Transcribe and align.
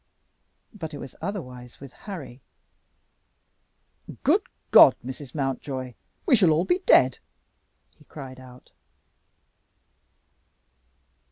But 0.73 0.95
it 0.95 0.97
was 0.97 1.13
otherwise 1.21 1.79
with 1.79 1.93
Harry. 1.93 2.41
"Good 4.23 4.41
God, 4.71 4.95
Mrs. 5.05 5.35
Mountjoy, 5.35 5.93
we 6.25 6.35
shall 6.35 6.49
all 6.49 6.65
be 6.65 6.79
dead!" 6.87 7.19
he 7.99 8.03
cried 8.05 8.39
out. 8.39 8.71